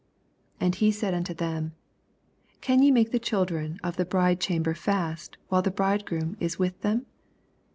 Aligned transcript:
84 0.61 0.65
And 0.65 0.75
he 0.77 0.91
said 0.91 1.13
unto 1.13 1.33
them, 1.35 1.75
Can 2.59 2.81
ye 2.81 2.89
make 2.89 3.11
the 3.11 3.19
children 3.19 3.79
of 3.83 3.97
the 3.97 4.03
bridecham 4.03 4.63
ber 4.63 4.73
fast, 4.73 5.37
while 5.49 5.61
the 5.61 5.69
bridegroom 5.69 6.37
is 6.39 6.57
with 6.57 6.81
them? 6.81 7.05